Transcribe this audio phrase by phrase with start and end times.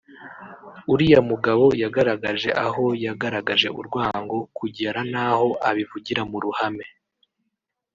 [0.93, 6.85] uriya mugabo yagaragaje aho yagaragaje urwango kugera n’aho abivugira mu ruhame